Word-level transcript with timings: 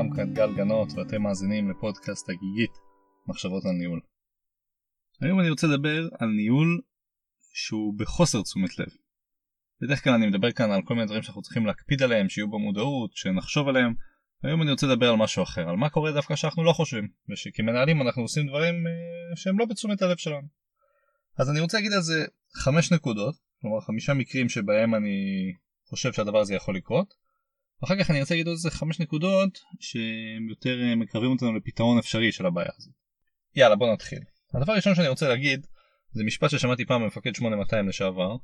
שלום, 0.00 0.16
כאן 0.16 0.34
גל 0.34 0.56
גנות 0.56 0.88
ואתם 0.96 1.22
מאזינים 1.22 1.70
לפודקאסט 1.70 2.28
הגיגית 2.30 2.70
מחשבות 3.26 3.64
על 3.64 3.72
ניהול. 3.72 4.00
היום 5.20 5.40
אני 5.40 5.50
רוצה 5.50 5.66
לדבר 5.66 6.08
על 6.18 6.28
ניהול 6.28 6.80
שהוא 7.54 7.98
בחוסר 7.98 8.42
תשומת 8.42 8.78
לב. 8.78 8.88
בדרך 9.82 10.04
כלל 10.04 10.12
אני 10.12 10.26
מדבר 10.26 10.52
כאן 10.52 10.70
על 10.70 10.82
כל 10.84 10.94
מיני 10.94 11.06
דברים 11.06 11.22
שאנחנו 11.22 11.42
צריכים 11.42 11.66
להקפיד 11.66 12.02
עליהם, 12.02 12.28
שיהיו 12.28 12.50
במודעות, 12.50 13.10
שנחשוב 13.14 13.68
עליהם. 13.68 13.94
היום 14.42 14.62
אני 14.62 14.70
רוצה 14.70 14.86
לדבר 14.86 15.10
על 15.10 15.16
משהו 15.16 15.42
אחר, 15.42 15.68
על 15.68 15.76
מה 15.76 15.88
קורה 15.90 16.12
דווקא 16.12 16.36
שאנחנו 16.36 16.64
לא 16.64 16.72
חושבים, 16.72 17.08
ושכמנהלים 17.30 18.02
אנחנו 18.02 18.22
עושים 18.22 18.46
דברים 18.46 18.74
אה, 18.86 19.36
שהם 19.36 19.58
לא 19.58 19.64
בתשומת 19.64 20.02
הלב 20.02 20.16
שלנו. 20.16 20.48
אז 21.38 21.50
אני 21.50 21.60
רוצה 21.60 21.76
להגיד 21.76 21.92
על 21.92 22.02
זה 22.02 22.24
חמש 22.64 22.92
נקודות, 22.92 23.34
כלומר 23.60 23.80
חמישה 23.80 24.14
מקרים 24.14 24.48
שבהם 24.48 24.94
אני 24.94 25.18
חושב 25.88 26.12
שהדבר 26.12 26.38
הזה 26.38 26.54
יכול 26.54 26.76
לקרות. 26.76 27.19
ואחר 27.82 27.98
כך 27.98 28.10
אני 28.10 28.20
רוצה 28.20 28.34
להגיד 28.34 28.46
עוד 28.46 28.54
איזה 28.54 28.70
חמש 28.70 29.00
נקודות 29.00 29.58
שהם 29.80 30.48
יותר 30.48 30.82
אה, 30.82 30.96
מקרבים 30.96 31.30
אותנו 31.30 31.54
לפתרון 31.54 31.98
אפשרי 31.98 32.32
של 32.32 32.46
הבעיה 32.46 32.70
הזאת. 32.78 32.94
יאללה 33.56 33.76
בוא 33.76 33.92
נתחיל. 33.92 34.20
הדבר 34.54 34.72
הראשון 34.72 34.94
שאני 34.94 35.08
רוצה 35.08 35.28
להגיד 35.28 35.66
זה 36.12 36.24
משפט 36.24 36.50
ששמעתי 36.50 36.84
פעם 36.84 37.02
ממפקד 37.02 37.34
8200 37.34 37.88
לשעבר 37.88 38.36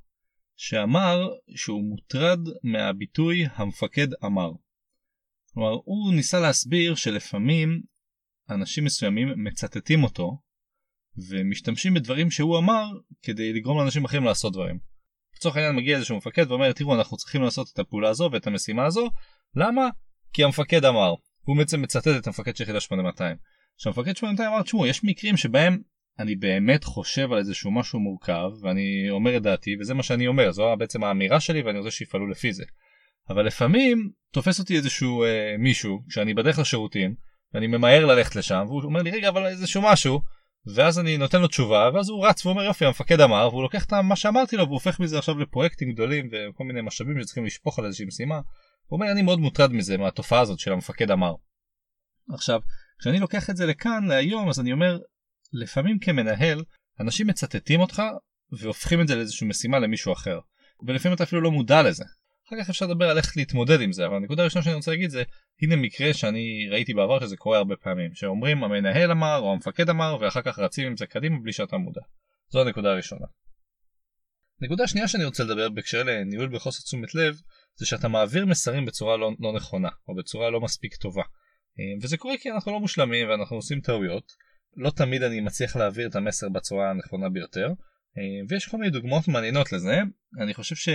שאמר 0.56 1.28
שהוא 1.56 1.84
מוטרד 1.84 2.40
מהביטוי 2.62 3.44
המפקד 3.54 4.08
אמר. 4.24 4.50
כלומר 5.54 5.76
הוא 5.84 6.14
ניסה 6.14 6.40
להסביר 6.40 6.94
שלפעמים 6.94 7.82
אנשים 8.50 8.84
מסוימים 8.84 9.44
מצטטים 9.44 10.04
אותו 10.04 10.38
ומשתמשים 11.28 11.94
בדברים 11.94 12.30
שהוא 12.30 12.58
אמר 12.58 12.84
כדי 13.22 13.52
לגרום 13.52 13.78
לאנשים 13.78 14.04
אחרים 14.04 14.24
לעשות 14.24 14.52
דברים. 14.52 14.78
לצורך 15.36 15.56
העניין 15.56 15.76
מגיע 15.76 15.96
איזשהו 15.96 16.16
מפקד 16.16 16.50
ואומר 16.50 16.72
תראו 16.72 16.94
אנחנו 16.94 17.16
צריכים 17.16 17.42
לעשות 17.42 17.70
את 17.72 17.78
הפעולה 17.78 18.08
הזו 18.08 18.28
ואת 18.32 18.46
המשימה 18.46 18.86
הזו. 18.86 19.10
למה? 19.56 19.88
כי 20.32 20.44
המפקד 20.44 20.84
אמר 20.84 21.14
הוא 21.42 21.56
בעצם 21.56 21.82
מצטט 21.82 22.08
את 22.18 22.26
המפקד 22.26 22.56
של 22.56 22.64
יחידה 22.64 22.80
8200 22.80 23.36
עכשיו 23.76 23.92
מפקד 23.92 24.16
8200 24.16 24.52
אמר 24.52 24.62
תשמעו 24.62 24.86
יש 24.86 25.04
מקרים 25.04 25.36
שבהם 25.36 25.78
אני 26.18 26.36
באמת 26.36 26.84
חושב 26.84 27.32
על 27.32 27.38
איזשהו 27.38 27.70
משהו 27.70 28.00
מורכב 28.00 28.50
ואני 28.62 29.10
אומר 29.10 29.36
את 29.36 29.42
דעתי 29.42 29.76
וזה 29.80 29.94
מה 29.94 30.02
שאני 30.02 30.26
אומר 30.26 30.52
זו 30.52 30.76
בעצם 30.78 31.04
האמירה 31.04 31.40
שלי 31.40 31.62
ואני 31.62 31.78
רוצה 31.78 31.90
שיפעלו 31.90 32.26
לפי 32.26 32.52
זה. 32.52 32.64
אבל 33.30 33.46
לפעמים 33.46 34.10
תופס 34.32 34.58
אותי 34.58 34.76
איזשהו 34.76 35.24
אה, 35.24 35.54
מישהו 35.58 36.02
כשאני 36.08 36.34
בדרך 36.34 36.58
לשירותים 36.58 37.14
ואני 37.54 37.66
ממהר 37.66 38.06
ללכת 38.06 38.36
לשם 38.36 38.64
והוא 38.66 38.82
אומר 38.82 39.02
לי 39.02 39.10
רגע 39.10 39.28
אבל 39.28 39.46
איזשהו 39.46 39.82
משהו 39.82 40.20
ואז 40.74 40.98
אני 40.98 41.18
נותן 41.18 41.40
לו 41.40 41.48
תשובה 41.48 41.90
ואז 41.94 42.08
הוא 42.08 42.26
רץ 42.26 42.46
ואומר 42.46 42.62
יופי 42.62 42.84
המפקד 42.84 43.20
אמר 43.20 43.48
והוא 43.50 43.62
לוקח 43.62 43.84
את 43.84 43.92
מה 43.92 44.16
שאמרתי 44.16 44.56
לו 44.56 44.64
והוא 44.64 44.74
הופך 44.74 45.00
מזה 45.00 45.18
עכשיו 45.18 45.38
לפרויקטים 45.38 45.92
גדולים 45.92 46.28
וכל 46.32 46.64
מיני 46.64 46.80
משאבים 46.82 47.22
שצריכים 47.22 47.44
לשפוך 47.44 47.78
על 47.78 47.84
איזושהי 47.84 48.06
משימה. 48.06 48.34
הוא 48.86 49.00
אומר 49.00 49.12
אני 49.12 49.22
מאוד 49.22 49.38
מוטרד 49.38 49.72
מזה 49.72 49.96
מהתופעה 49.96 50.40
הזאת 50.40 50.58
של 50.58 50.72
המפקד 50.72 51.10
אמר. 51.10 51.34
עכשיו 52.34 52.60
כשאני 52.98 53.18
לוקח 53.20 53.50
את 53.50 53.56
זה 53.56 53.66
לכאן 53.66 54.04
להיום 54.08 54.48
אז 54.48 54.60
אני 54.60 54.72
אומר 54.72 54.98
לפעמים 55.52 55.98
כמנהל 55.98 56.64
אנשים 57.00 57.26
מצטטים 57.26 57.80
אותך 57.80 58.02
והופכים 58.60 59.00
את 59.00 59.08
זה 59.08 59.14
לאיזושהי 59.14 59.46
משימה 59.46 59.78
למישהו 59.78 60.12
אחר 60.12 60.38
ולפעמים 60.86 61.14
אתה 61.14 61.24
אפילו 61.24 61.42
לא 61.42 61.50
מודע 61.50 61.82
לזה. 61.82 62.04
אחר 62.48 62.56
כך 62.62 62.70
אפשר 62.70 62.86
לדבר 62.86 63.10
על 63.10 63.18
איך 63.18 63.36
להתמודד 63.36 63.80
עם 63.80 63.92
זה 63.92 64.06
אבל 64.06 64.16
הנקודה 64.16 64.42
הראשונה 64.42 64.64
שאני 64.64 64.74
רוצה 64.74 64.90
להגיד 64.90 65.10
זה 65.10 65.22
הנה 65.62 65.76
מקרה 65.76 66.14
שאני 66.14 66.68
ראיתי 66.70 66.94
בעבר 66.94 67.20
שזה 67.20 67.36
קורה 67.36 67.58
הרבה 67.58 67.76
פעמים 67.76 68.14
שאומרים 68.14 68.64
המנהל 68.64 69.10
אמר 69.10 69.38
או 69.38 69.52
המפקד 69.52 69.90
אמר 69.90 70.16
ואחר 70.20 70.42
כך 70.42 70.58
רצים 70.58 70.86
עם 70.86 70.96
זה 70.96 71.06
קדימה 71.06 71.38
בלי 71.42 71.52
שאתה 71.52 71.76
מודע. 71.76 72.00
זו 72.48 72.60
הנקודה 72.60 72.90
הראשונה. 72.90 73.26
נקודה 74.60 74.86
שנייה 74.86 75.08
שאני 75.08 75.24
רוצה 75.24 75.44
לדבר 75.44 75.68
בהקשר 75.68 76.02
לניהול 76.02 76.48
בחוסר 76.48 76.82
תשומת 76.82 77.14
לב 77.14 77.40
זה 77.76 77.86
שאתה 77.86 78.08
מעביר 78.08 78.46
מסרים 78.46 78.84
בצורה 78.84 79.16
לא, 79.16 79.30
לא 79.40 79.52
נכונה 79.52 79.88
או 80.08 80.14
בצורה 80.14 80.50
לא 80.50 80.60
מספיק 80.60 80.96
טובה. 80.96 81.22
וזה 82.02 82.16
קורה 82.16 82.34
כי 82.38 82.50
אנחנו 82.50 82.72
לא 82.72 82.80
מושלמים 82.80 83.28
ואנחנו 83.28 83.56
עושים 83.56 83.80
טעויות. 83.80 84.32
לא 84.76 84.90
תמיד 84.90 85.22
אני 85.22 85.40
מצליח 85.40 85.76
להעביר 85.76 86.08
את 86.08 86.16
המסר 86.16 86.48
בצורה 86.48 86.90
הנכונה 86.90 87.28
ביותר 87.28 87.68
ויש 88.48 88.68
כל 88.68 88.76
מיני 88.76 88.90
דוגמאות 88.90 89.28
מעניינות 89.28 89.72
לזה 89.72 89.98
אני 90.40 90.54
חושב 90.54 90.76
ש... 90.76 90.88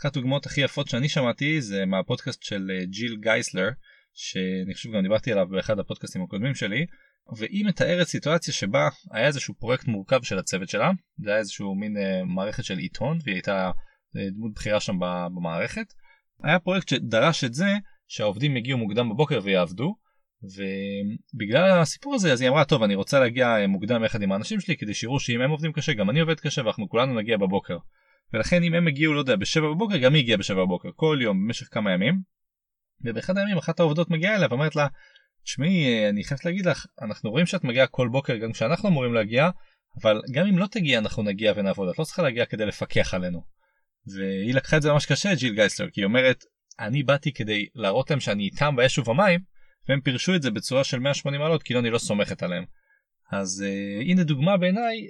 אחת 0.00 0.16
הדוגמאות 0.16 0.46
הכי 0.46 0.60
יפות 0.60 0.88
שאני 0.88 1.08
שמעתי 1.08 1.60
זה 1.60 1.86
מהפודקאסט 1.86 2.42
של 2.42 2.70
אה, 2.70 2.84
ג'יל 2.84 3.16
גייסלר 3.20 3.68
שאני 4.14 4.74
חושב 4.74 4.92
גם 4.92 5.02
דיברתי 5.02 5.32
עליו 5.32 5.46
באחד 5.48 5.78
הפודקאסטים 5.78 6.22
הקודמים 6.22 6.54
שלי 6.54 6.86
והיא 7.36 7.66
מתארת 7.66 8.06
סיטואציה 8.06 8.54
שבה 8.54 8.88
היה 9.12 9.26
איזשהו 9.26 9.54
פרויקט 9.54 9.86
מורכב 9.86 10.22
של 10.22 10.38
הצוות 10.38 10.68
שלה 10.68 10.90
זה 11.18 11.30
היה 11.30 11.38
איזשהו 11.38 11.74
מין 11.74 11.96
uh, 11.96 12.00
מערכת 12.24 12.64
של 12.64 12.78
עיתון 12.78 13.18
והיא 13.24 13.34
הייתה 13.34 13.70
uh, 13.70 14.34
דמות 14.34 14.52
בכירה 14.54 14.80
שם 14.80 14.98
במערכת 15.34 15.86
היה 16.42 16.58
פרויקט 16.58 16.88
שדרש 16.88 17.44
את 17.44 17.54
זה 17.54 17.68
שהעובדים 18.08 18.56
יגיעו 18.56 18.78
מוקדם 18.78 19.10
בבוקר 19.10 19.40
ויעבדו 19.42 19.96
ובגלל 20.42 21.80
הסיפור 21.80 22.14
הזה 22.14 22.32
אז 22.32 22.40
היא 22.40 22.50
אמרה 22.50 22.64
טוב 22.64 22.82
אני 22.82 22.94
רוצה 22.94 23.20
להגיע 23.20 23.66
מוקדם 23.68 24.04
יחד 24.04 24.22
עם 24.22 24.32
האנשים 24.32 24.60
שלי 24.60 24.76
כדי 24.76 24.94
שיראו 24.94 25.20
שאם 25.20 25.40
הם 25.40 25.50
עובדים 25.50 25.72
קשה 25.72 25.92
גם 25.92 26.10
אני 26.10 26.20
עובד 26.20 26.40
קשה 26.40 26.62
ואנחנו 26.62 26.88
כולנו 26.88 27.14
נגיע 27.14 27.36
בבוקר. 27.36 27.76
ולכן 28.32 28.62
אם 28.62 28.74
הם 28.74 28.86
הגיעו 28.86 29.14
לא 29.14 29.18
יודע 29.18 29.36
בשבע 29.36 29.68
בבוקר 29.68 29.96
גם 29.96 30.14
היא 30.14 30.22
הגיעה 30.22 30.38
בשבע 30.38 30.64
בבוקר 30.64 30.88
כל 30.96 31.18
יום 31.22 31.44
במשך 31.46 31.68
כמה 31.70 31.92
ימים. 31.92 32.20
ובאחד 33.04 33.38
הימים 33.38 33.58
אחת 33.58 33.80
העובדות 33.80 34.10
מגיעה 34.10 34.36
אליה 34.36 34.48
ואומרת 34.50 34.76
לה 34.76 34.86
תשמעי 35.44 36.08
אני 36.08 36.24
חייבת 36.24 36.44
להגיד 36.44 36.66
לך 36.66 36.86
אנחנו 37.02 37.30
רואים 37.30 37.46
שאת 37.46 37.64
מגיעה 37.64 37.86
כל 37.86 38.08
בוקר 38.08 38.36
גם 38.36 38.52
כשאנחנו 38.52 38.88
אמורים 38.88 39.14
להגיע 39.14 39.50
אבל 40.02 40.20
גם 40.32 40.46
אם 40.46 40.58
לא 40.58 40.66
תגיע 40.66 40.98
אנחנו 40.98 41.22
נגיע 41.22 41.52
ונעבוד 41.56 41.88
את 41.88 41.98
לא 41.98 42.04
צריכה 42.04 42.22
להגיע 42.22 42.46
כדי 42.46 42.66
לפקח 42.66 43.14
עלינו. 43.14 43.44
והיא 44.06 44.54
לקחה 44.54 44.76
את 44.76 44.82
זה 44.82 44.92
ממש 44.92 45.06
קשה 45.06 45.34
ג'יל 45.34 45.54
גייסלר 45.54 45.90
כי 45.90 46.00
היא 46.00 46.04
אומרת 46.04 46.44
אני 46.80 47.02
באתי 47.02 47.32
כדי 47.32 47.66
להראות 47.74 48.10
להם 48.10 48.20
שאני 48.20 48.44
איתם 48.44 48.76
באש 48.76 48.98
ובמים 48.98 49.40
והם 49.88 50.00
פירשו 50.00 50.34
את 50.34 50.42
זה 50.42 50.50
בצורה 50.50 50.84
של 50.84 50.98
180 50.98 51.40
מעלות 51.40 51.62
כאילו 51.62 51.80
אני 51.80 51.90
לא 51.90 51.98
סומכת 51.98 52.42
עליהם. 52.42 52.64
אז 53.32 53.64
uh, 53.66 54.02
הנה 54.10 54.24
דוגמה 54.24 54.56
בעיניי 54.56 55.08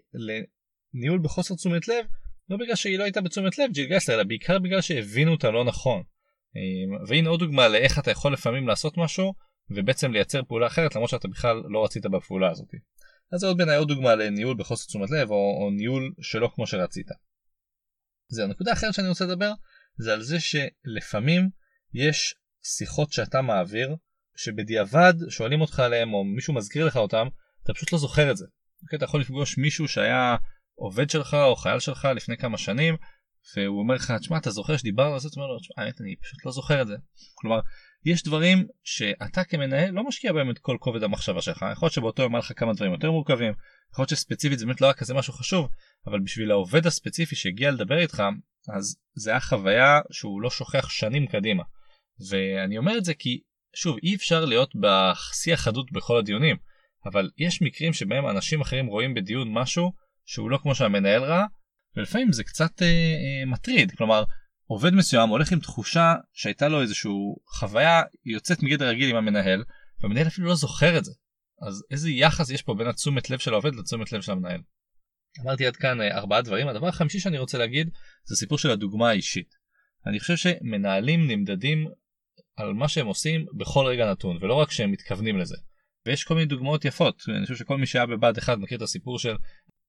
לניהול 0.95 1.19
בחוסר 1.23 1.55
תשומת 1.55 1.89
לב 1.89 2.07
לא 2.53 2.59
בגלל 2.59 2.77
שהיא 2.77 2.99
לא 2.99 3.05
הייתה 3.05 3.21
בתשומת 3.21 3.59
לב 3.59 3.71
ג'יל 3.73 3.87
גסלר 3.87 4.15
אלא 4.15 4.23
בעיקר 4.23 4.59
בגלל 4.59 4.81
שהבינו 4.81 5.33
אותה 5.33 5.51
לא 5.51 5.65
נכון. 5.65 6.03
אמ, 6.57 7.05
והנה 7.09 7.29
עוד 7.29 7.41
דוגמה 7.41 7.69
לאיך 7.69 7.99
אתה 7.99 8.11
יכול 8.11 8.33
לפעמים 8.33 8.69
לעשות 8.69 8.97
משהו 8.97 9.35
ובעצם 9.71 10.13
לייצר 10.13 10.43
פעולה 10.43 10.67
אחרת 10.67 10.95
למרות 10.95 11.11
שאתה 11.11 11.29
בכלל 11.29 11.63
לא 11.69 11.85
רצית 11.85 12.07
בפעולה 12.07 12.51
הזאת. 12.51 12.69
אז 13.33 13.41
זה 13.41 13.47
עוד 13.47 13.57
בעיניי 13.57 13.77
עוד 13.77 13.89
דוגמה 13.89 14.15
לניהול 14.15 14.57
בחוסר 14.59 14.87
תשומת 14.87 15.11
לב 15.11 15.31
או, 15.31 15.35
או 15.35 15.71
ניהול 15.71 16.13
שלא 16.21 16.51
כמו 16.55 16.67
שרצית. 16.67 17.07
זה 18.29 18.45
הנקודה 18.45 18.73
אחרת 18.73 18.95
שאני 18.95 19.09
רוצה 19.09 19.25
לדבר 19.25 19.53
זה 19.99 20.13
על 20.13 20.23
זה 20.23 20.37
שלפעמים 20.41 21.49
יש 21.95 22.35
שיחות 22.63 23.13
שאתה 23.13 23.43
מעביר 23.43 23.97
שבדיעבד 24.37 25.15
שואלים 25.29 25.61
אותך 25.61 25.81
עליהם 25.81 26.15
או 26.15 26.25
מישהו 26.25 26.55
מזכיר 26.55 26.87
לך 26.87 26.97
אותם 26.97 27.27
אתה 27.65 27.75
פשוט 27.75 27.93
לא 27.93 27.99
זוכר 27.99 28.31
את 28.31 28.37
זה. 28.37 28.45
Okay, 28.85 28.97
אתה 28.97 29.05
יכול 29.05 29.21
לפגוש 29.21 29.59
מישהו 29.59 29.89
שהיה 29.89 30.37
עובד 30.83 31.11
שלך 31.11 31.35
או 31.35 31.57
חייל 31.57 31.79
שלך 31.79 32.09
לפני 32.17 32.37
כמה 32.37 32.59
שנים 32.59 32.97
והוא 33.57 33.79
אומר 33.79 33.95
לך 33.95 34.13
תשמע 34.21 34.39
אתה 34.39 34.51
זוכר 34.51 34.77
שדיברנו 34.77 35.13
על 35.13 35.21
זה? 35.21 35.29
אתה 35.29 35.41
אומר 35.41 35.47
לו 35.47 35.59
האמת 35.77 36.01
אני 36.01 36.17
פשוט 36.17 36.47
לא 36.47 36.53
זוכר 36.53 36.83
את 36.83 36.87
זה. 36.87 36.95
כלומר 37.35 37.61
יש 38.05 38.23
דברים 38.23 38.67
שאתה 38.83 39.45
כמנהל 39.45 39.91
לא 39.91 40.05
משקיע 40.09 40.33
בהם 40.33 40.51
את 40.51 40.59
כל 40.59 40.77
כובד 40.81 41.03
המחשבה 41.03 41.43
שלך 41.43 41.65
יכול 41.73 41.87
להיות 41.87 41.93
שבאותו 41.93 42.23
יום 42.23 42.35
היה 42.35 42.39
לך 42.39 42.53
כמה 42.57 42.73
דברים 42.73 42.93
יותר 42.93 43.11
מורכבים 43.11 43.53
יכול 43.93 44.03
להיות 44.03 44.09
שספציפית 44.09 44.59
זה 44.59 44.67
באמת 44.67 44.81
לא 44.81 44.87
היה 44.87 44.95
כזה 44.95 45.15
משהו 45.15 45.33
חשוב 45.33 45.69
אבל 46.07 46.21
בשביל 46.21 46.51
העובד 46.51 46.87
הספציפי 46.87 47.37
שהגיע 47.37 47.71
לדבר 47.71 47.99
איתך 47.99 48.23
אז 48.77 48.97
זה 49.15 49.31
היה 49.31 49.41
חוויה 49.41 50.01
שהוא 50.11 50.43
לא 50.43 50.51
שוכח 50.51 50.89
שנים 50.89 51.27
קדימה. 51.27 51.63
ואני 52.31 52.79
אומר 52.79 52.99
את 52.99 53.05
זה 53.05 53.15
כי 53.15 53.41
שוב 53.75 53.97
אי 54.03 54.15
אפשר 54.15 54.45
להיות 54.45 54.73
בשיא 54.77 55.55
החדות 55.55 55.93
בכל 55.93 56.19
הדיונים 56.19 56.57
אבל 57.05 57.31
יש 57.39 57.63
מקרים 57.63 57.93
שבהם 57.93 58.29
אנשים 58.29 58.61
אחרים 58.61 58.87
רואים 58.87 59.15
בדיון 59.15 59.53
משהו 59.53 59.93
שהוא 60.25 60.51
לא 60.51 60.59
כמו 60.63 60.75
שהמנהל 60.75 61.23
ראה 61.23 61.45
ולפעמים 61.97 62.33
זה 62.33 62.45
קצת 62.45 62.83
אה, 62.83 62.87
אה, 62.87 63.47
מטריד 63.47 63.93
כלומר 63.93 64.25
עובד 64.67 64.95
מסוים 64.95 65.29
הולך 65.29 65.53
עם 65.53 65.61
תחושה 65.61 66.15
שהייתה 66.33 66.69
לו 66.69 66.83
איזשהו 66.83 67.37
חוויה 67.47 68.03
יוצאת 68.25 68.63
מגדר 68.63 68.89
רגיל 68.89 69.11
עם 69.11 69.17
המנהל 69.17 69.65
והמנהל 70.01 70.27
אפילו 70.27 70.47
לא 70.47 70.55
זוכר 70.55 70.99
את 70.99 71.05
זה 71.05 71.13
אז 71.69 71.85
איזה 71.91 72.11
יחס 72.11 72.51
יש 72.51 72.63
פה 72.63 72.75
בין 72.75 72.87
התשומת 72.87 73.31
לב 73.31 73.39
של 73.39 73.53
העובד 73.53 73.75
לתשומת 73.75 74.13
לב 74.13 74.21
של 74.21 74.33
המנהל. 74.33 74.61
אמרתי 75.41 75.67
עד 75.67 75.77
כאן 75.77 76.01
אה, 76.01 76.19
ארבעה 76.19 76.43
דברים 76.43 76.69
הדבר 76.69 76.89
החמישי 76.89 77.21
שאני 77.21 77.39
רוצה 77.39 77.59
להגיד 77.59 77.91
זה 78.25 78.37
סיפור 78.37 78.59
של 78.59 78.71
הדוגמה 78.71 79.09
האישית. 79.09 79.55
אני 80.07 80.21
חושב 80.21 80.37
שמנהלים 80.37 81.27
נמדדים 81.31 81.87
על 82.57 82.73
מה 82.73 82.89
שהם 82.89 83.07
עושים 83.07 83.47
בכל 83.57 83.87
רגע 83.87 84.11
נתון 84.11 84.39
ולא 84.41 84.55
רק 84.55 84.71
שהם 84.71 84.91
מתכוונים 84.91 85.39
לזה. 85.39 85.57
ויש 86.07 86.25
כל 86.25 86.35
מיני 86.35 86.47
דוגמאות 86.47 86.85
יפות 86.85 87.23
אני 87.29 87.43
חושב 87.43 87.57
שכל 87.57 87.79
מי 87.79 87.87
שהיה 87.87 88.07
בבה"ד 88.07 88.39
1 88.39 88.59
מכיר 88.59 88.79
את 88.79 88.83
הסיפור 88.83 89.19
של 89.19 89.37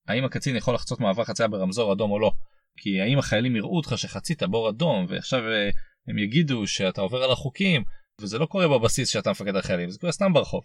האם 0.08 0.26
הקצין 0.26 0.56
יכול 0.56 0.76
לחצות 0.76 1.00
מעבר 1.00 1.24
חצייה 1.24 1.48
ברמזור 1.48 1.94
אדום 1.94 2.12
או 2.12 2.20
לא. 2.20 2.32
כי 2.78 3.02
האם 3.02 3.20
החיילים 3.20 3.56
יראו 3.56 3.78
אותך 3.78 3.94
שחצית 3.96 4.44
בור 4.44 4.70
אדום 4.70 5.06
ועכשיו 5.10 5.40
אה, 5.40 5.70
הם 6.08 6.18
יגידו 6.18 6.68
שאתה 6.68 7.02
עובר 7.02 7.24
על 7.24 7.32
החוקים 7.32 7.84
וזה 8.22 8.40
לא 8.40 8.46
קורה 8.46 8.68
בבסיס 8.68 9.10
שאתה 9.10 9.32
מפקד 9.32 9.56
החיילים 9.56 9.90
זה 9.90 10.00
קורה 10.00 10.12
סתם 10.12 10.34
ברחוב. 10.34 10.64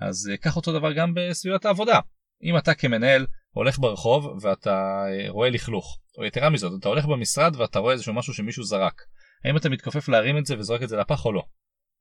אז 0.00 0.28
אה, 0.32 0.36
קח 0.36 0.56
אותו 0.56 0.72
דבר 0.72 0.92
גם 0.92 1.14
בסביבת 1.14 1.64
העבודה. 1.64 2.00
אם 2.42 2.56
אתה 2.56 2.74
כמנהל 2.74 3.26
הולך 3.50 3.78
ברחוב 3.78 4.38
ואתה 4.40 5.04
אה, 5.08 5.30
רואה 5.30 5.50
לכלוך 5.50 5.98
או 6.18 6.24
יתרה 6.24 6.50
מזאת 6.50 6.80
אתה 6.80 6.88
הולך 6.88 7.04
במשרד 7.04 7.56
ואתה 7.56 7.78
רואה 7.78 7.92
איזשהו 7.92 8.14
משהו 8.14 8.34
שמישהו 8.34 8.64
זרק 8.64 9.02
האם 9.44 9.56
אתה 9.56 9.68
מתכופף 9.68 10.08
להרים 10.08 10.38
את 10.38 10.46
זה 10.46 10.58
וזורק 10.58 10.82
את 10.82 10.88
זה 10.88 10.96
לפח 10.96 11.24
או 11.24 11.32
לא. 11.32 11.42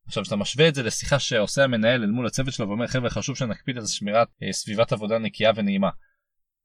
עכשיו 0.08 0.24
כשאתה 0.24 0.36
משווה 0.36 0.68
את 0.68 0.76
זה 0.76 0.84
לשיחה 0.84 1.20
שעושה 1.20 1.64
המנהל 1.64 2.04
אל 2.04 2.10
מול 2.10 2.28
הצוות 2.28 2.54
שלו 2.54 2.68
ואומר 2.68 2.88
חבר'ה 2.88 3.10
חשוב 3.10 3.38
שנקפיד 3.38 3.78
על 3.78 3.86
שמירת 3.86 4.28
סביבת 4.52 4.92
עבודה 4.92 5.18
נקייה 5.18 5.52
ונעימה. 5.56 5.90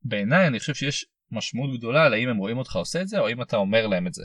בעיניי 0.04 0.46
אני 0.46 0.58
חושב 0.58 0.74
שיש 0.74 1.06
משמעות 1.30 1.78
גדולה 1.78 2.04
על 2.04 2.14
האם 2.14 2.28
הם 2.28 2.36
רואים 2.36 2.58
אותך 2.58 2.76
עושה 2.76 3.02
את 3.02 3.08
זה 3.08 3.20
או 3.20 3.30
אם 3.30 3.42
אתה 3.42 3.56
אומר 3.56 3.86
להם 3.86 4.06
את 4.06 4.14
זה. 4.14 4.24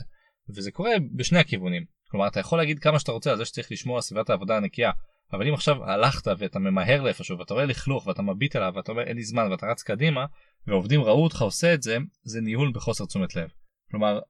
וזה 0.56 0.70
קורה 0.70 0.90
בשני 1.16 1.38
הכיוונים. 1.38 1.84
כלומר 2.10 2.26
אתה 2.26 2.40
יכול 2.40 2.58
להגיד 2.58 2.78
כמה 2.78 2.98
שאתה 2.98 3.12
רוצה 3.12 3.30
על 3.30 3.36
זה 3.36 3.44
שצריך 3.44 3.72
לשמור 3.72 3.96
על 3.96 4.02
סביבת 4.02 4.30
העבודה 4.30 4.56
הנקייה 4.56 4.90
אבל 5.32 5.48
אם 5.48 5.54
עכשיו 5.54 5.84
הלכת 5.84 6.26
ואתה 6.38 6.58
ממהר 6.58 7.02
לאיפשהו 7.02 7.38
ואתה 7.38 7.54
רואה 7.54 7.64
לכלוך 7.64 8.06
ואתה 8.06 8.22
מביט 8.22 8.56
עליו 8.56 8.72
ואתה 8.76 8.92
אומר 8.92 9.02
אין 9.02 9.16
לי 9.16 9.24
זמן 9.24 9.50
ואתה 9.50 9.66
רץ 9.66 9.82
קדימה 9.82 10.26
ועובדים 10.66 11.00
ראו 11.00 11.24
אותך 11.24 11.42
עושה 11.42 11.74
את 11.74 11.82
זה 11.82 11.96
זה 12.22 12.40
ניהול 12.40 12.72
בחוסר 12.74 13.06
תשומת 13.06 13.36
לב. 13.36 13.48
כלומר 13.90 14.20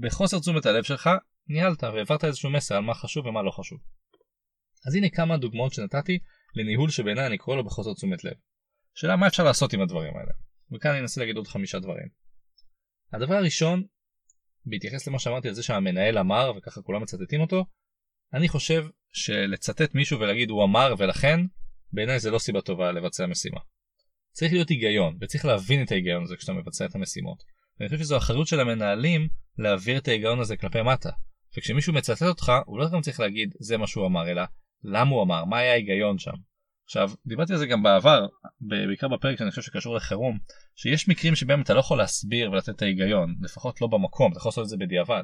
בחוסר 0.00 0.38
תשומת 0.38 0.66
הלב 0.66 0.82
שלך 0.82 1.10
ניהלת 1.48 1.84
והעברת 1.84 2.24
איזשהו 2.24 2.50
מסר 2.50 2.76
על 2.76 2.82
מה 2.82 2.94
חשוב 2.94 3.26
ומה 3.26 3.42
לא 3.42 3.50
חשוב. 3.50 3.78
אז 4.86 4.94
הנה 4.94 5.08
כמה 5.08 5.36
דוגמאות 5.36 5.72
שנתתי 5.72 6.18
לניהול 6.54 6.90
שבעיניי 6.90 7.26
אני 7.26 7.38
קורא 7.38 7.56
לו 7.56 7.64
בחוסר 7.64 7.94
תשומת 7.94 8.24
לב. 8.24 8.34
שאלה 8.94 9.16
מה 9.16 9.26
אפשר 9.26 9.44
לעשות 9.44 9.72
עם 9.72 9.80
הדברים 9.80 10.16
האלה. 10.16 10.32
וכאן 10.72 10.90
אני 10.90 11.00
אנסה 11.00 11.20
להגיד 11.20 11.36
עוד 11.36 11.46
חמישה 11.46 11.78
דברים. 11.78 12.08
הדבר 13.12 13.34
הראשון, 13.34 13.84
בהתייחס 14.66 15.08
למה 15.08 15.18
שאמרתי 15.18 15.48
על 15.48 15.54
זה 15.54 15.62
שהמנהל 15.62 16.18
אמר 16.18 16.52
וככה 16.56 16.82
כולם 16.82 17.02
מצטטים 17.02 17.40
אותו, 17.40 17.64
אני 18.34 18.48
חושב 18.48 18.86
שלצטט 19.12 19.94
מישהו 19.94 20.20
ולהגיד 20.20 20.50
הוא 20.50 20.64
אמר 20.64 20.94
ולכן, 20.98 21.40
בעיניי 21.92 22.20
זה 22.20 22.30
לא 22.30 22.38
סיבה 22.38 22.60
טובה 22.60 22.92
לבצע 22.92 23.26
משימה. 23.26 23.60
צריך 24.32 24.52
להיות 24.52 24.68
היגיון 24.68 25.18
וצריך 25.20 25.44
להבין 25.44 25.82
את 25.82 25.92
ההיגיון 25.92 26.22
הזה 26.22 26.36
כשאתה 26.36 26.52
מבצע 26.52 26.86
את 26.86 26.94
המשימות. 26.94 27.42
ואני 27.78 27.88
חושב 27.88 28.02
שזו 28.02 28.16
אחריות 28.16 28.46
של 28.46 28.60
המנהלים 28.60 29.28
להעביר 29.58 29.98
את 29.98 30.08
ההיגיון 30.08 30.40
הזה 30.40 30.56
כלפי 30.56 30.82
מטה. 30.82 31.10
וכשמישהו 31.58 31.92
מצטט 31.92 32.22
אותך 32.22 32.52
הוא 32.66 32.78
לא 32.78 32.90
גם 32.92 33.00
צריך 33.00 33.20
להגיד 33.20 33.54
זה 33.60 33.76
מה 33.76 33.86
שהוא 33.86 34.06
אמר 34.06 34.30
אלא 34.30 34.42
למה 34.84 35.10
הוא 35.10 35.22
אמר 35.22 35.44
מה 35.44 35.58
היה 35.58 35.72
ההיגיון 35.72 36.18
שם. 36.18 36.34
עכשיו 36.84 37.10
דיברתי 37.26 37.52
על 37.52 37.58
זה 37.58 37.66
גם 37.66 37.82
בעבר 37.82 38.26
בעיקר 38.60 39.08
בפרק 39.08 39.38
שאני 39.38 39.50
חושב 39.50 39.62
שקשור 39.62 39.96
לחירום 39.96 40.38
שיש 40.76 41.08
מקרים 41.08 41.34
שבהם 41.34 41.62
אתה 41.62 41.74
לא 41.74 41.80
יכול 41.80 41.98
להסביר 41.98 42.50
ולתת 42.50 42.68
את 42.68 42.82
ההיגיון 42.82 43.34
לפחות 43.40 43.80
לא 43.80 43.86
במקום 43.86 44.32
אתה 44.32 44.38
יכול 44.38 44.48
לעשות 44.48 44.64
את 44.64 44.68
זה 44.68 44.76
בדיעבד 44.76 45.22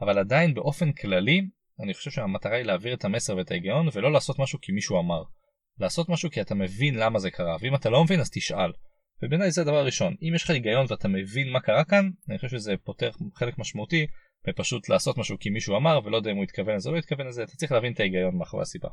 אבל 0.00 0.18
עדיין 0.18 0.54
באופן 0.54 0.92
כללי 0.92 1.40
אני 1.82 1.94
חושב 1.94 2.10
שהמטרה 2.10 2.56
היא 2.56 2.64
להעביר 2.64 2.94
את 2.94 3.04
המסר 3.04 3.36
ואת 3.36 3.50
ההיגיון 3.50 3.88
ולא 3.92 4.12
לעשות 4.12 4.38
משהו 4.38 4.58
כי 4.60 4.72
מישהו 4.72 5.00
אמר. 5.00 5.22
לעשות 5.78 6.08
משהו 6.08 6.30
כי 6.30 6.40
אתה 6.40 6.54
מבין 6.54 6.94
למה 6.94 7.18
זה 7.18 7.30
קרה 7.30 7.56
ואם 7.60 7.74
אתה 7.74 7.90
לא 7.90 8.04
מבין 8.04 8.20
אז 8.20 8.30
תשאל. 8.30 8.72
ובעיניי 9.22 9.50
זה 9.50 9.60
הדבר 9.60 9.76
הראשון 9.76 10.14
אם 10.22 10.32
יש 10.34 10.44
לך 10.44 10.50
היגיון 10.50 10.86
ואתה 10.88 11.08
מבין 11.08 11.50
מה 11.50 11.60
קרה 11.60 11.84
כאן 11.84 12.10
אני 12.28 12.38
חושב 12.38 12.48
שזה 12.48 12.74
פותר 12.84 13.10
חלק 13.34 13.58
משמעותי 13.58 14.06
ופשוט 14.48 14.88
לעשות 14.88 15.18
משהו 15.18 15.38
כי 15.38 15.50
מישהו 15.50 15.76
אמר 15.76 16.00
ולא 16.04 16.16
יודע 16.16 16.30
אם 16.30 16.36
הוא 16.36 16.44
התכוון 16.44 16.74
לזה 16.74 16.88
או 16.88 16.94
לא 16.94 16.98
התכוון 16.98 17.26
לזה 17.26 17.42
אתה 17.42 17.52
צריך 17.52 17.72
להבין 17.72 17.92
את 17.92 18.00
ההיגיון 18.00 18.36
מאחורי 18.36 18.62
הסיבה. 18.62 18.88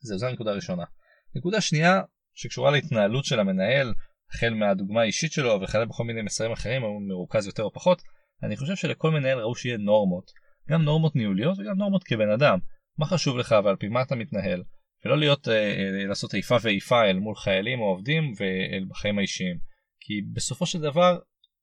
זהו 0.00 0.18
זו 0.18 0.26
הנקודה 0.26 0.50
הראשונה. 0.50 0.84
נקודה 1.34 1.60
שנייה 1.60 2.00
שקשורה 2.34 2.70
להתנהלות 2.70 3.24
של 3.24 3.40
המנהל 3.40 3.94
החל 4.30 4.54
מהדוגמה 4.54 5.00
האישית 5.00 5.32
שלו 5.32 5.60
וכאלה 5.62 5.84
בכל 5.84 6.04
מיני 6.04 6.22
מסרים 6.22 6.52
אחרים 6.52 6.82
הוא 6.82 7.02
מרוכז 7.08 7.46
יותר 7.46 7.62
או 7.62 7.72
פחות 7.72 8.02
אני 8.42 8.56
חושב 8.56 8.76
שלכל 8.76 9.10
מנהל 9.10 9.38
ראוי 9.38 9.54
שיהיה 9.56 9.76
נורמות 9.76 10.30
גם 10.70 10.82
נורמות 10.82 11.16
ניהוליות 11.16 11.58
וגם 11.58 11.76
נורמות 11.78 12.04
כבן 12.04 12.30
אדם 12.30 12.58
מה 12.98 13.06
חשוב 13.06 13.38
לך 13.38 13.54
ועל 13.64 13.76
פי 13.76 13.88
מה 13.88 14.02
אתה 14.02 14.14
מתנהל 14.16 14.62
ולא 15.04 15.18
להיות 15.18 15.48
אה, 15.48 15.54
אה, 15.54 16.06
לעשות 16.08 16.34
איפה 16.34 16.56
ואיפה 16.62 17.04
אל 17.04 17.18
מול 17.18 17.34
חיילים 17.34 17.80
או 17.80 17.84
עובדים 17.84 18.32
ואל 18.38 18.84
בחיים 18.88 19.18
האישיים 19.18 19.58
כי 20.00 20.14
בסופו 20.32 20.66
של 20.66 20.80
דבר 20.80 21.18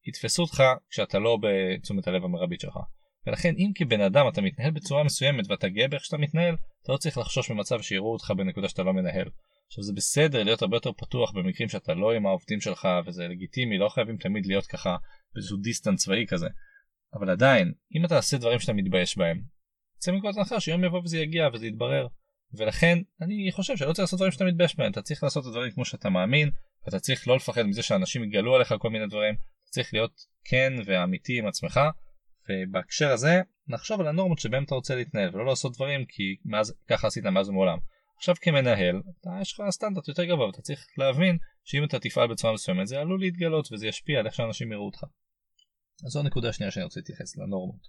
יתפסו 0.07 0.41
אותך 0.43 0.63
כשאתה 0.89 1.19
לא 1.19 1.37
בתשומת 1.41 2.07
הלב 2.07 2.23
המרבית 2.23 2.59
שלך. 2.59 2.77
ולכן 3.27 3.53
אם 3.57 3.71
כבן 3.75 4.01
אדם 4.01 4.27
אתה 4.27 4.41
מתנהל 4.41 4.71
בצורה 4.71 5.03
מסוימת 5.03 5.49
ואתה 5.49 5.69
גאה 5.69 5.87
באיך 5.87 6.05
שאתה 6.05 6.17
מתנהל, 6.17 6.55
אתה 6.83 6.91
לא 6.91 6.97
צריך 6.97 7.17
לחשוש 7.17 7.51
במצב 7.51 7.81
שיראו 7.81 8.13
אותך 8.13 8.33
בנקודה 8.37 8.69
שאתה 8.69 8.83
לא 8.83 8.93
מנהל. 8.93 9.29
עכשיו 9.67 9.83
זה 9.83 9.93
בסדר 9.93 10.43
להיות 10.43 10.61
הרבה 10.61 10.77
יותר 10.77 10.91
פתוח 10.91 11.31
במקרים 11.31 11.69
שאתה 11.69 11.93
לא 11.93 12.13
עם 12.13 12.25
העובדים 12.25 12.61
שלך 12.61 12.87
וזה 13.07 13.27
לגיטימי, 13.27 13.77
לא 13.77 13.89
חייבים 13.89 14.17
תמיד 14.17 14.45
להיות 14.45 14.65
ככה 14.65 14.95
באיזשהו 15.33 15.57
דיסטנס 15.57 16.03
צבאי 16.03 16.25
כזה. 16.27 16.47
אבל 17.13 17.29
עדיין, 17.29 17.73
אם 17.95 18.05
אתה 18.05 18.17
עושה 18.17 18.37
דברים 18.37 18.59
שאתה 18.59 18.73
מתבייש 18.73 19.17
בהם, 19.17 19.41
צא 19.97 20.11
מנקודת 20.11 20.37
הנחה 20.37 20.59
שיום 20.59 20.83
יבוא 20.83 20.99
וזה 20.99 21.17
יגיע 21.17 21.47
וזה 21.53 21.67
יתברר. 21.67 22.07
ולכן 22.53 22.97
אני 23.21 23.51
חושב 23.51 23.77
שלא 23.77 23.93
צריך 23.93 24.03
לעשות 24.03 24.17
דברים 24.17 24.31
שאתה 24.31 24.45
מתבייש 24.45 24.75
בהם, 24.75 24.91
אתה 24.91 25.01
צריך 25.01 25.23
לעשות 25.23 25.43
את 25.43 25.47
הדברים 25.47 25.71
כמו 25.71 25.85
שאתה 25.85 26.09
מאמין, 26.09 26.49
ואתה 26.85 26.99
צריך 26.99 27.27
לא 27.27 27.35
לפחד 27.35 27.63
מזה 27.63 27.83
שאנשים 27.83 28.23
יגלו 28.23 28.55
עליך 28.55 28.73
כל 28.79 28.89
מיני 28.89 29.07
דברים, 29.07 29.35
צריך 29.69 29.93
להיות 29.93 30.11
כן 30.43 30.73
ואמיתי 30.85 31.39
עם 31.39 31.47
עצמך 31.47 31.79
ובהקשר 32.49 33.11
הזה 33.11 33.41
נחשוב 33.67 34.01
על 34.01 34.07
הנורמות 34.07 34.39
שבהם 34.39 34.63
אתה 34.63 34.75
רוצה 34.75 34.95
להתנהל 34.95 35.35
ולא 35.35 35.45
לעשות 35.45 35.75
דברים 35.75 36.05
כי 36.05 36.35
מאז 36.45 36.73
ככה 36.89 37.07
עשית 37.07 37.25
מאז 37.25 37.49
ומעולם. 37.49 37.77
עכשיו 38.17 38.35
כמנהל 38.41 39.01
אתה 39.21 39.29
יש 39.41 39.53
לך 39.53 39.69
סטנדרט 39.69 40.07
יותר 40.07 40.25
גבוה 40.25 40.45
ואתה 40.45 40.61
צריך 40.61 40.87
להבין 40.97 41.37
שאם 41.63 41.83
אתה 41.83 41.99
תפעל 41.99 42.27
בצורה 42.27 42.53
מסוימת 42.53 42.87
זה 42.87 42.99
עלול 42.99 43.19
להתגלות 43.19 43.71
וזה 43.71 43.87
ישפיע 43.87 44.19
על 44.19 44.25
איך 44.25 44.35
שאנשים 44.35 44.71
יראו 44.71 44.85
אותך. 44.85 45.03
אז 46.05 46.11
זו 46.11 46.19
הנקודה 46.19 46.49
השנייה 46.49 46.71
שאני 46.71 46.83
רוצה 46.83 46.99
להתייחס 46.99 47.37
לנורמות. 47.37 47.81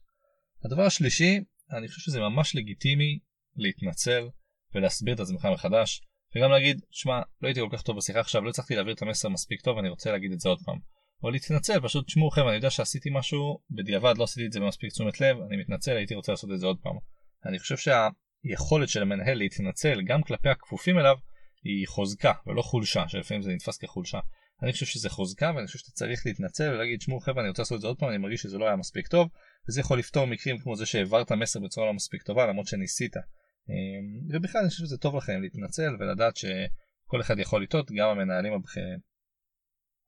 הדבר 0.65 0.83
השלישי 0.83 1.41
אני 1.79 1.89
חושב 1.89 2.01
שזה 2.01 2.21
ממש 2.21 2.57
לגיטימי 2.57 3.19
להתנצל 3.57 4.29
ולהסביר 4.75 5.15
את 5.15 5.21
עצמך 5.21 5.49
מחדש 5.53 6.03
וגם 6.37 6.51
להגיד 6.51 6.81
שמע 6.91 7.21
לא 7.41 7.49
הייתי 7.49 7.61
כל 7.61 7.77
כך 7.77 7.83
טוב 7.83 7.97
בשיחה 7.97 8.21
עכשיו 8.21 8.43
לא 8.43 8.51
הצלחתי 8.51 8.75
להעביר 8.75 8.95
את 8.95 9.03
המסר 9.03 9.29
מספיק 9.29 9.61
טוב 9.61 9.79
אני 9.79 9.89
רוצה 9.89 10.13
להגיד 10.13 10.33
את 10.33 10.41
זה 10.41 10.49
עוד 10.49 10.59
פעם. 10.65 10.79
או 11.23 11.31
להתנצל 11.31 11.81
פשוט 11.81 12.07
תשמעו 12.07 12.31
חבר'ה 12.31 12.49
אני 12.49 12.57
יודע 12.57 12.71
שעשיתי 12.71 13.11
משהו 13.13 13.61
בדיעבד 13.71 14.19
לא 14.19 14.25
עשיתי 14.25 14.47
את 14.47 14.53
זה 14.53 14.61
במספיק 14.61 14.93
תשומת 14.93 15.21
לב 15.21 15.37
אני 15.49 15.57
מתנצל 15.57 15.97
הייתי 15.97 16.15
רוצה 16.15 16.33
לעשות 16.33 16.51
את 16.55 16.61
זה 16.61 16.67
עוד 16.67 16.79
פעם. 16.83 16.97
אני 17.47 17.59
חושב 17.59 17.77
שהיכולת 18.47 18.89
של 18.89 19.03
המנהל 19.03 19.39
להתנצל 19.39 20.03
גם 20.03 20.23
כלפי 20.23 20.49
הכפופים 20.49 20.99
אליו 20.99 21.17
היא 21.65 21.89
חוזקה 21.89 22.33
ולא 22.47 22.63
חולשה 22.63 23.09
שלפעמים 23.09 23.43
זה 23.43 23.51
נתפס 23.53 23.79
כחולשה. 23.79 24.21
אני 24.63 24.73
חושב 24.73 24.87
שזה 24.87 25.11
חוזקה 25.11 25.53
ואני 25.57 25.67
חושב 25.67 25.79
שאתה 25.79 25.91
צריך 25.91 26.27
להתנצל 26.27 26.71
ולהגיד 26.73 26.99
תשמעו 26.99 27.21
חבר'ה 27.21 27.41
אני 27.41 27.49
רוצה 27.49 27.63
לעשות 27.63 27.77
את 27.77 27.81
זה 27.81 27.87
עוד 27.87 27.99
פעם 27.99 28.09
אני 28.09 28.19
מרגיש 28.19 28.43
שזה 28.43 28.59
לא 28.59 28.67
היה 28.67 28.77
מספיק 28.77 29.09
טוב 29.09 29.29
וזה 29.69 29.81
יכול 29.81 29.99
לפתור 29.99 30.27
מקרים 30.27 30.59
כמו 30.59 30.77
זה 30.77 30.87
שהעברת 30.87 31.33
מסר 31.33 31.61
בצורה 31.61 31.87
לא 31.87 31.95
מספיק 31.95 32.23
טובה 32.23 32.47
למרות 32.47 32.67
שניסית. 32.67 33.17
אמ, 33.17 34.35
ובכלל 34.35 34.61
אני 34.61 34.71
חושב 34.71 34.85
שזה 34.85 34.99
טוב 34.99 35.17
לכם 35.17 35.43
להתנצל 35.43 35.97
ולדעת 36.01 36.37
שכל 36.37 37.21
אחד 37.21 37.39
יכול 37.39 37.63
לטעות 37.63 37.91
גם 37.91 38.09
המנהלים 38.09 38.53
הבכירים. 38.53 38.99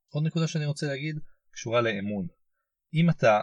עוד 0.08 0.26
נקודה 0.26 0.46
שאני 0.46 0.66
רוצה 0.66 0.86
להגיד 0.86 1.18
קשורה 1.50 1.80
לאמון. 1.80 2.26
אם 2.94 3.10
אתה 3.10 3.40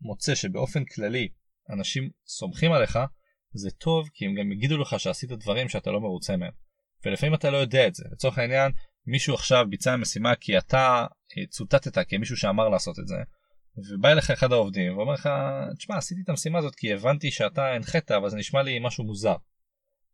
מוצא 0.00 0.34
שבאופן 0.34 0.84
כללי 0.84 1.28
אנשים 1.70 2.10
סומכים 2.26 2.72
עליך, 2.72 2.98
זה 3.54 3.70
טוב 3.70 4.08
כי 4.14 4.26
הם 4.26 4.34
גם 4.34 4.52
יגידו 4.52 4.78
לך 4.78 5.00
שעשית 5.00 5.30
דברים 5.30 5.68
שאתה 5.68 5.90
לא 5.90 6.00
מרוצה 6.00 6.36
מהם. 6.36 6.52
ולפעמים 7.04 7.34
אתה 7.34 7.50
לא 7.50 7.56
יודע 7.56 7.86
את 7.86 7.94
זה. 7.94 8.04
לצורך 8.12 8.38
העניין, 8.38 8.72
מישהו 9.06 9.34
עכשיו 9.34 9.66
ביצע 9.70 9.96
משימה 9.96 10.34
כי 10.34 10.58
אתה 10.58 11.06
אה, 11.38 11.46
צוטטת 11.46 12.08
כמישהו 12.08 12.36
שאמר 12.36 12.68
לעשות 12.68 12.98
את 12.98 13.08
זה, 13.08 13.16
ובא 13.90 14.12
אליך 14.12 14.30
אחד 14.30 14.52
העובדים 14.52 14.98
ואומר 14.98 15.12
לך, 15.12 15.28
תשמע, 15.78 15.96
עשיתי 15.96 16.20
את 16.24 16.28
המשימה 16.28 16.58
הזאת 16.58 16.74
כי 16.74 16.92
הבנתי 16.92 17.30
שאתה 17.30 17.74
הנחית, 17.74 18.10
אבל 18.10 18.28
זה 18.28 18.36
נשמע 18.36 18.62
לי 18.62 18.78
משהו 18.78 19.04
מוזר. 19.04 19.36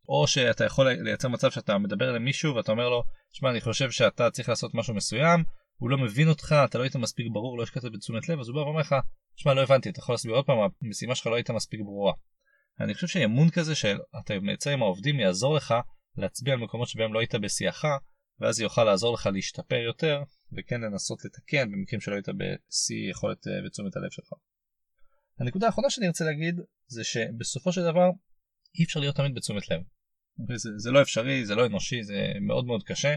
או 0.09 0.27
שאתה 0.27 0.65
יכול 0.65 0.89
לייצר 0.89 1.27
מצב 1.27 1.51
שאתה 1.51 1.77
מדבר 1.77 2.11
למישהו 2.11 2.55
ואתה 2.55 2.71
אומר 2.71 2.89
לו, 2.89 3.03
תשמע, 3.31 3.49
אני 3.49 3.61
חושב 3.61 3.91
שאתה 3.91 4.31
צריך 4.31 4.49
לעשות 4.49 4.75
משהו 4.75 4.93
מסוים, 4.93 5.43
הוא 5.77 5.89
לא 5.89 5.97
מבין 5.97 6.29
אותך, 6.29 6.55
אתה 6.65 6.77
לא 6.77 6.83
היית 6.83 6.95
מספיק 6.95 7.27
ברור, 7.33 7.57
לא 7.57 7.63
השקעת 7.63 7.83
בתשומת 7.93 8.29
לב, 8.29 8.39
אז 8.39 8.47
הוא 8.47 8.55
בא 8.55 8.59
ואומר 8.59 8.79
לך, 8.79 8.95
שמע 9.35 9.53
לא 9.53 9.61
הבנתי, 9.61 9.89
אתה 9.89 9.99
יכול 9.99 10.13
להסביר 10.13 10.35
עוד 10.35 10.45
פעם, 10.45 10.57
המשימה 10.81 11.15
שלך 11.15 11.27
לא 11.27 11.35
הייתה 11.35 11.53
מספיק 11.53 11.79
ברורה. 11.81 12.13
אני 12.79 12.93
חושב 12.93 13.07
שאמון 13.07 13.49
כזה 13.49 13.75
שאתה 13.75 14.39
מייצר 14.41 14.69
עם 14.69 14.81
העובדים 14.81 15.19
יעזור 15.19 15.55
לך 15.55 15.73
להצביע 16.17 16.53
על 16.53 16.59
מקומות 16.59 16.87
שבהם 16.87 17.13
לא 17.13 17.19
היית 17.19 17.35
בשיאך, 17.35 17.85
ואז 18.39 18.59
יוכל 18.59 18.83
לעזור 18.83 19.13
לך 19.13 19.29
להשתפר 19.33 19.75
יותר, 19.75 20.23
וכן 20.57 20.81
לנסות 20.81 21.25
לתקן 21.25 21.71
במקרים 21.71 22.01
שלא 22.01 22.13
היית 22.13 22.29
בשיא 22.29 23.11
יכולת 23.11 23.47
אה, 23.47 23.67
ותשומת 23.67 23.95
הלב 23.95 24.11
שלך. 24.11 24.29
הנקודה 25.39 25.65
האחרונה 25.65 25.89
שאני 25.89 26.07
רוצה 26.07 26.25
להגיד 26.25 26.55
זה 26.87 27.03
שבסופו 27.03 27.71
של 27.71 27.83
דבר 27.83 28.09
אי 28.79 28.83
אפשר 28.83 28.99
להיות 28.99 29.15
תמיד 29.15 29.35
בתשומת 29.35 29.71
לב. 29.71 29.81
זה, 30.55 30.69
זה 30.77 30.91
לא 30.91 31.01
אפשרי, 31.01 31.45
זה 31.45 31.55
לא 31.55 31.65
אנושי, 31.65 32.03
זה 32.03 32.27
מאוד 32.41 32.65
מאוד 32.65 32.83
קשה. 32.83 33.15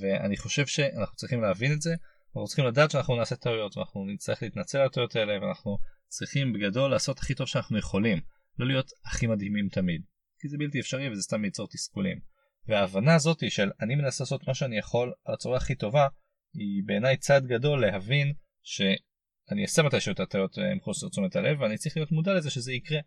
ואני 0.00 0.36
חושב 0.36 0.66
שאנחנו 0.66 1.16
צריכים 1.16 1.42
להבין 1.42 1.72
את 1.72 1.82
זה, 1.82 1.94
אנחנו 2.26 2.46
צריכים 2.46 2.64
לדעת 2.64 2.90
שאנחנו 2.90 3.16
נעשה 3.16 3.36
טעויות 3.36 3.76
ואנחנו 3.76 4.06
נצטרך 4.06 4.42
להתנצל 4.42 4.78
על 4.78 4.86
הטעויות 4.86 5.16
האלה 5.16 5.42
ואנחנו 5.42 5.78
צריכים 6.08 6.52
בגדול 6.52 6.90
לעשות 6.90 7.18
הכי 7.18 7.34
טוב 7.34 7.46
שאנחנו 7.46 7.78
יכולים, 7.78 8.20
לא 8.58 8.66
להיות 8.66 8.90
הכי 9.04 9.26
מדהימים 9.26 9.68
תמיד, 9.68 10.02
כי 10.38 10.48
זה 10.48 10.56
בלתי 10.58 10.80
אפשרי 10.80 11.10
וזה 11.10 11.22
סתם 11.22 11.44
ייצור 11.44 11.68
תסכולים. 11.68 12.18
וההבנה 12.66 13.14
הזאת 13.14 13.50
של 13.50 13.70
אני 13.80 13.94
מנסה 13.94 14.24
לעשות 14.24 14.48
מה 14.48 14.54
שאני 14.54 14.78
יכול 14.78 15.12
על 15.24 15.34
הצורה 15.34 15.56
הכי 15.56 15.74
טובה, 15.74 16.08
היא 16.54 16.82
בעיניי 16.86 17.16
צעד 17.16 17.46
גדול 17.46 17.80
להבין 17.80 18.32
שאני 18.62 19.62
אעשה 19.62 19.82
מתישהו 19.82 20.12
את 20.12 20.20
הטעויות 20.20 20.58
עם 20.58 20.80
חוסר 20.80 21.08
תשומת 21.08 21.36
הלב 21.36 21.60
ואני 21.60 21.78
צריך 21.78 21.96
להיות 21.96 22.12
מודע 22.12 22.34
לזה 22.34 22.50
שזה 22.50 22.72
יקרה. 22.72 22.98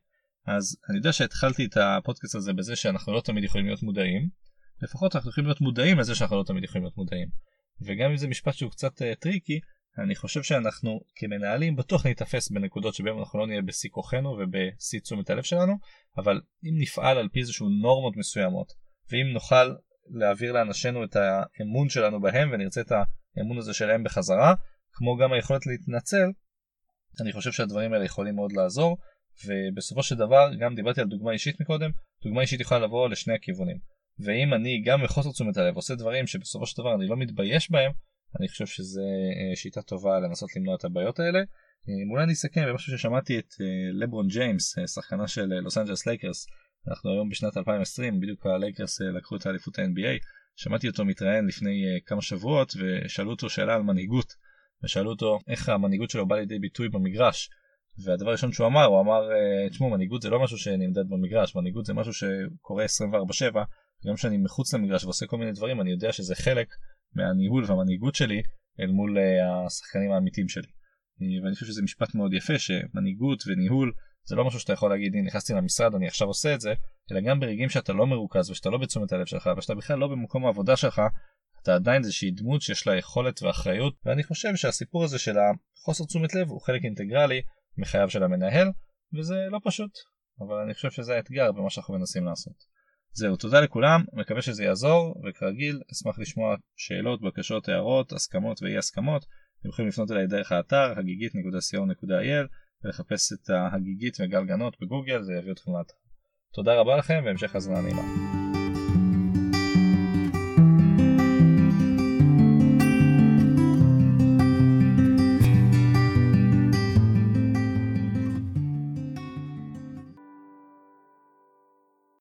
אז 0.48 0.78
אני 0.90 0.98
יודע 0.98 1.14
שהתחלתי 1.14 1.66
את 1.66 1.78
הפודקאסט 1.78 2.36
הזה 2.36 2.54
בזה 2.54 2.76
שאנחנו 2.76 3.14
לא 3.14 3.22
תמיד 3.22 3.44
יכולים 3.44 3.68
להיות 3.68 3.84
מודעים, 3.84 4.30
לפחות 4.82 5.16
אנחנו 5.16 5.30
יכולים 5.30 5.46
להיות 5.48 5.62
מודעים 5.62 6.00
לזה 6.00 6.16
שאנחנו 6.16 6.38
לא 6.38 6.44
תמיד 6.44 6.64
יכולים 6.64 6.84
להיות 6.84 6.98
מודעים. 6.98 7.28
וגם 7.82 8.12
אם 8.12 8.18
זה 8.18 8.28
משפט 8.28 8.54
שהוא 8.54 8.72
קצת 8.72 9.02
אה, 9.02 9.06
tricky, 9.20 9.60
אני 10.00 10.16
חושב 10.16 10.44
שאנחנו 10.44 11.02
כמנהלים 11.16 11.76
בטוח 11.76 12.06
ניתפס 12.06 12.52
בנקודות 12.52 12.96
שבהם 12.96 13.20
אנחנו 13.20 13.40
לא 13.40 13.48
נהיה 13.48 13.62
בשיא 13.62 13.90
כוחנו 13.90 14.30
ובשיא 14.30 15.00
תשומת 15.00 15.30
הלב 15.30 15.44
שלנו, 15.44 15.74
אבל 16.18 16.42
אם 16.64 16.74
נפעל 16.78 17.18
על 17.18 17.30
פי 17.30 17.40
איזשהו 17.40 17.70
נורמות 17.70 18.18
מסוימות, 18.18 18.74
ואם 19.12 19.34
נוכל 19.34 19.74
להעביר 20.10 20.52
לאנשינו 20.52 21.04
את 21.04 21.16
האמון 21.16 21.90
שלנו 21.90 22.22
בהם 22.22 22.50
ונרצה 22.52 22.82
את 22.82 22.92
האמון 23.38 23.58
הזה 23.58 23.74
שלהם 23.74 24.04
בחזרה, 24.04 24.54
כמו 24.92 25.18
גם 25.18 25.34
היכולת 25.34 25.66
להתנצל, 25.66 26.32
אני 27.22 27.34
חושב 27.34 27.52
שהדברים 27.52 27.94
האלה 27.94 28.06
יכולים 28.06 28.36
מאוד 28.36 28.52
לעזור, 28.52 28.98
ובסופו 29.46 30.04
של 30.04 30.16
דבר, 30.16 30.50
גם 30.60 30.76
דיברתי 30.76 31.02
על 31.02 31.08
דוגמה 31.08 31.32
אישית 31.32 31.62
מקודם, 31.62 31.90
דוגמה 32.24 32.42
אישית 32.42 32.62
יכולה 32.62 32.80
לבוא 32.80 33.10
לשני 33.10 33.34
הכיוונים. 33.34 33.78
ואם 34.20 34.54
אני 34.54 34.82
גם 34.86 35.04
בחוסר 35.04 35.32
תשומת 35.32 35.58
הלב 35.58 35.76
עושה 35.76 35.96
דברים 35.96 36.28
שבסופו 36.28 36.66
של 36.66 36.82
דבר 36.82 36.96
אני 36.96 37.08
לא 37.08 37.18
מתבייש 37.18 37.72
בהם, 37.72 37.92
אני 38.40 38.48
חושב 38.48 38.66
שזה 38.66 39.02
אה, 39.02 39.56
שיטה 39.56 39.82
טובה 39.82 40.20
לנסות 40.20 40.56
למנוע 40.56 40.76
את 40.76 40.86
הבעיות 40.86 41.20
האלה. 41.20 41.40
אה, 41.40 41.94
אולי 42.12 42.24
אני 42.24 42.34
אסכם 42.34 42.62
במשהו 42.68 42.98
ששמעתי 42.98 43.40
את 43.40 43.54
אה, 43.62 43.66
לברון 43.94 44.28
ג'יימס, 44.28 44.76
שחקנה 44.96 45.28
של 45.28 45.46
לוס 45.46 45.78
אנג'לס 45.78 46.08
לייקרס, 46.08 46.48
אנחנו 46.88 47.12
היום 47.12 47.30
בשנת 47.30 47.58
2020, 47.58 48.20
בדיוק 48.20 48.46
הלייקרס 48.46 49.02
לקחו 49.02 49.36
את 49.36 49.46
האליפות 49.46 49.80
ה-NBA, 49.80 50.26
שמעתי 50.56 50.88
אותו 50.88 51.06
מתראיין 51.06 51.46
לפני 51.46 52.00
כמה 52.06 52.22
שבועות 52.22 52.74
ושאלו 52.78 53.32
אותו 53.32 53.50
שאלה 53.50 53.76
על 53.76 53.82
מנהיגות, 53.82 54.34
ושאלו 54.84 55.10
אותו 55.10 55.40
איך 55.48 55.70
המנהיגות 55.70 56.10
שלו 56.10 56.28
באה 56.28 56.40
לידי 56.40 56.60
ביטוי 56.60 56.90
במגרש. 56.90 57.50
והדבר 58.04 58.30
הראשון 58.30 58.52
שהוא 58.52 58.68
אמר, 58.68 58.86
הוא 58.86 59.02
אמר, 59.02 59.30
תשמעו, 59.70 59.90
מנהיגות 59.90 60.22
זה 60.22 60.30
לא 60.30 60.44
משהו 60.44 60.58
שנמדד 60.58 61.10
במגרש, 61.10 61.56
מנהיגות 61.56 61.86
זה 61.86 61.94
משהו 61.94 62.14
שקורה 62.14 62.86
24/7, 62.86 63.58
גם 64.08 64.16
כשאני 64.16 64.38
מחוץ 64.38 64.74
למגרש 64.74 65.04
ועושה 65.04 65.26
כל 65.26 65.38
מיני 65.38 65.52
דברים, 65.52 65.82
אני 65.82 65.92
יודע 65.92 66.12
שזה 66.12 66.36
חלק 66.36 66.68
מהניהול 67.18 67.64
והמנהיגות 67.68 68.16
שלי 68.16 68.42
אל 68.80 68.92
מול 68.92 69.18
uh, 69.18 69.22
השחקנים 69.66 70.12
האמיתיים 70.12 70.50
שלי. 70.50 70.68
אה, 71.22 71.44
ואני 71.44 71.54
חושב 71.54 71.66
שזה 71.66 71.82
משפט 71.82 72.16
מאוד 72.16 72.34
יפה 72.34 72.60
שמנהיגות 72.60 73.44
וניהול 73.48 73.92
זה 74.28 74.36
לא 74.36 74.46
משהו 74.46 74.60
שאתה 74.60 74.74
יכול 74.74 74.90
להגיד 74.90 75.16
הנה 75.16 75.28
נכנסתי 75.28 75.54
למשרד 75.54 75.96
אני 75.96 76.08
עכשיו 76.08 76.28
עושה 76.28 76.54
את 76.54 76.62
זה 76.62 76.74
אלא 77.12 77.22
גם 77.22 77.40
ברגעים 77.40 77.70
שאתה 77.70 77.94
לא 77.94 78.08
מרוכז 78.08 78.50
ושאתה 78.50 78.70
לא 78.70 78.78
בתשומת 78.78 79.12
הלב 79.12 79.26
שלך 79.26 79.50
ושאתה 79.58 79.76
בכלל 79.76 80.00
לא 80.00 80.08
במקום 80.08 80.46
העבודה 80.46 80.76
שלך 80.76 81.02
אתה 81.62 81.76
עדיין 81.76 82.02
איזושהי 82.02 82.32
דמות 82.32 82.62
שיש 82.62 82.88
לה 82.88 82.96
יכולת 82.96 83.44
ואחריות 83.44 83.94
ואני 84.06 84.24
חושב 84.24 84.56
שהסיפור 84.56 85.04
הזה 85.04 85.20
של 85.20 85.36
החוסר 85.38 86.06
תשומת 86.06 86.36
לב 86.36 86.50
הוא 86.50 86.62
חלק 86.62 86.82
אינטגרלי 86.84 87.42
מחייו 87.78 88.10
של 88.10 88.24
המנהל 88.24 88.68
וזה 89.18 89.36
לא 89.52 89.60
פשוט 89.64 89.92
אבל 90.40 90.56
אני 90.66 90.74
חושב 90.74 90.92
שזה 90.92 91.16
האתגר 91.16 91.52
במה 91.52 91.70
שאנחנו 91.70 91.94
מנסים 91.94 92.26
לעשות. 92.26 92.77
זהו, 93.14 93.36
תודה 93.36 93.62
לכולם, 93.62 94.04
מקווה 94.14 94.42
שזה 94.42 94.64
יעזור, 94.64 95.22
וכרגיל, 95.30 95.82
אשמח 95.92 96.20
לשמוע 96.20 96.56
שאלות, 96.76 97.22
בקשות, 97.22 97.70
הערות, 97.70 98.14
הסכמות 98.14 98.62
ואי 98.62 98.78
הסכמות. 98.78 99.26
אתם 99.62 99.70
יכולים 99.70 99.90
לפנות 99.90 100.12
אליי 100.12 100.28
דרך 100.28 100.52
האתר 100.52 100.94
הגיגית.co.il 101.00 102.48
ולחפש 102.84 103.34
את 103.34 103.50
ההגיגית 103.50 104.18
וגל 104.20 104.46
גנות 104.46 104.78
בגוגל, 104.82 105.22
זה 105.22 105.34
יביא 105.34 105.52
אתכם 105.52 105.72
לאתר. 105.72 105.94
תודה 106.54 106.76
רבה 106.76 106.98
לכם 106.98 107.22
והמשך 107.26 107.56
הזמן 107.56 107.82
נעימה. 107.82 108.37